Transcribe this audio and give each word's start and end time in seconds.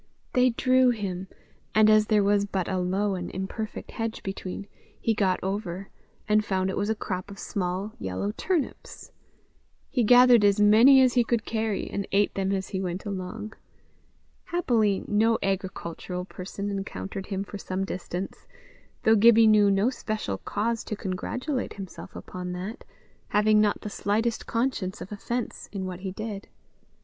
They 0.33 0.49
drew 0.49 0.89
him; 0.89 1.27
and 1.75 1.87
as 1.87 2.07
there 2.07 2.23
was 2.23 2.43
but 2.45 2.67
a 2.67 2.79
low 2.79 3.13
and 3.13 3.29
imperfect 3.29 3.91
hedge 3.91 4.23
between, 4.23 4.65
he 4.99 5.13
got 5.13 5.39
over, 5.43 5.89
and 6.27 6.43
found 6.43 6.71
it 6.71 6.75
was 6.75 6.89
a 6.89 6.95
crop 6.95 7.29
of 7.29 7.37
small 7.37 7.93
yellow 7.99 8.31
turnips. 8.35 9.11
He 9.91 10.03
gathered 10.03 10.43
as 10.43 10.59
many 10.59 11.03
as 11.03 11.13
he 11.13 11.23
could 11.23 11.45
carry, 11.45 11.87
and 11.87 12.07
ate 12.11 12.33
them 12.33 12.51
as 12.51 12.69
he 12.69 12.81
went 12.81 13.05
along. 13.05 13.53
Happily 14.45 15.03
no 15.07 15.37
agricultural 15.43 16.25
person 16.25 16.71
encountered 16.71 17.27
him 17.27 17.43
for 17.43 17.59
some 17.59 17.85
distance, 17.85 18.47
though 19.03 19.15
Gibbie 19.15 19.45
knew 19.45 19.69
no 19.69 19.91
special 19.91 20.39
cause 20.39 20.83
to 20.85 20.95
congratulate 20.95 21.73
himself 21.73 22.15
upon 22.15 22.53
that, 22.53 22.83
having 23.27 23.61
not 23.61 23.81
the 23.81 23.89
slightest 23.91 24.47
conscience 24.47 24.99
of 24.99 25.11
offence 25.11 25.69
in 25.71 25.85
what 25.85 25.99
he 25.99 26.09
did. 26.11 26.47